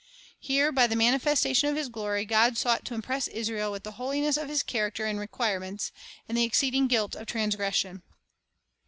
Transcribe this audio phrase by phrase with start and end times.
[0.01, 0.07] 1
[0.39, 4.35] Here, by the manifestation of His glory, God sought to impress Israel with the holiness
[4.35, 5.91] of His character and requirements,
[6.27, 8.01] and the exceeding guilt of transgression.